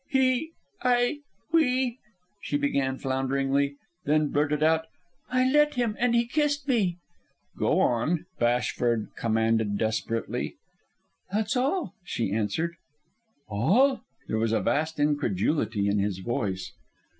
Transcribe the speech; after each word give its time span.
"He... 0.09 0.53
I... 0.81 1.19
we..." 1.51 1.99
she 2.41 2.57
began 2.57 2.97
flounderingly. 2.97 3.75
Then 4.03 4.29
blurted 4.29 4.63
out, 4.63 4.87
"I 5.29 5.47
let 5.47 5.75
him, 5.75 5.95
and 5.99 6.15
he 6.15 6.25
kissed 6.25 6.67
me." 6.67 6.97
"Go 7.55 7.79
on," 7.81 8.25
Bashford 8.39 9.09
commanded 9.15 9.77
desperately. 9.77 10.55
"That's 11.31 11.55
all," 11.55 11.93
she 12.03 12.33
answered. 12.33 12.77
"All?" 13.47 14.01
There 14.27 14.39
was 14.39 14.53
a 14.53 14.59
vast 14.59 14.99
incredulity 14.99 15.87
in 15.87 15.99
his 15.99 16.17
voice. 16.17 16.71